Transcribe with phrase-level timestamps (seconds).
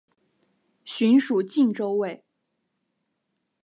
[0.83, 2.25] 寻属靖州卫。